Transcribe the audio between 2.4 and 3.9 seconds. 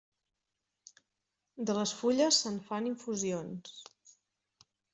se'n fan infusions.